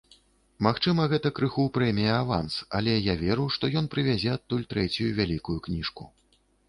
[0.67, 6.03] Магчыма, гэта крыху прэмія-аванс, але я веру, што ён прывязе адтуль трэцюю вялікую кніжку.